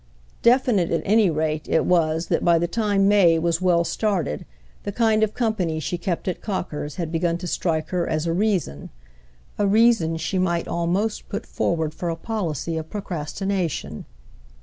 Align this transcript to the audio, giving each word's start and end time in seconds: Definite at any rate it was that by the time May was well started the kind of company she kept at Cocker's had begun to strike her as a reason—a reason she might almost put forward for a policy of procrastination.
Definite 0.41 0.89
at 0.89 1.03
any 1.05 1.29
rate 1.29 1.69
it 1.69 1.85
was 1.85 2.25
that 2.29 2.43
by 2.43 2.57
the 2.57 2.67
time 2.67 3.07
May 3.07 3.37
was 3.37 3.61
well 3.61 3.83
started 3.83 4.47
the 4.81 4.91
kind 4.91 5.21
of 5.21 5.35
company 5.35 5.79
she 5.79 5.99
kept 5.99 6.27
at 6.27 6.41
Cocker's 6.41 6.95
had 6.95 7.11
begun 7.11 7.37
to 7.37 7.45
strike 7.45 7.89
her 7.89 8.09
as 8.09 8.25
a 8.25 8.33
reason—a 8.33 9.67
reason 9.67 10.17
she 10.17 10.39
might 10.39 10.67
almost 10.67 11.29
put 11.29 11.45
forward 11.45 11.93
for 11.93 12.09
a 12.09 12.15
policy 12.15 12.77
of 12.77 12.89
procrastination. 12.89 14.05